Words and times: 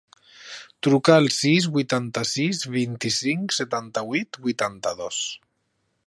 Truca 0.85 1.13
al 1.23 1.27
sis, 1.35 1.67
vuitanta-sis, 1.75 2.63
vint-i-cinc, 2.77 3.53
setanta-vuit, 3.59 4.41
vuitanta-dos. 4.47 5.21